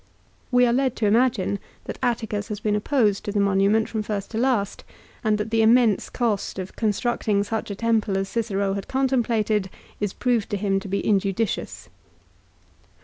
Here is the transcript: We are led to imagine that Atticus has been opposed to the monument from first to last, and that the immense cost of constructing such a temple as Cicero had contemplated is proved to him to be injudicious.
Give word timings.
We 0.49 0.65
are 0.65 0.73
led 0.73 0.95
to 0.95 1.05
imagine 1.05 1.59
that 1.83 1.99
Atticus 2.01 2.47
has 2.47 2.59
been 2.59 2.75
opposed 2.75 3.23
to 3.23 3.31
the 3.31 3.39
monument 3.39 3.87
from 3.87 4.01
first 4.01 4.31
to 4.31 4.39
last, 4.39 4.83
and 5.23 5.37
that 5.37 5.51
the 5.51 5.61
immense 5.61 6.09
cost 6.09 6.57
of 6.57 6.75
constructing 6.75 7.43
such 7.43 7.69
a 7.69 7.75
temple 7.75 8.17
as 8.17 8.27
Cicero 8.27 8.73
had 8.73 8.87
contemplated 8.87 9.69
is 9.99 10.11
proved 10.13 10.49
to 10.49 10.57
him 10.57 10.79
to 10.79 10.87
be 10.87 11.01
injudicious. 11.05 11.87